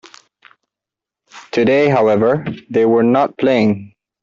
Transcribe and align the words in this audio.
Today, 1.51 1.87
however, 1.87 2.43
they 2.71 2.87
were 2.87 3.03
not 3.03 3.37
playing. 3.37 3.93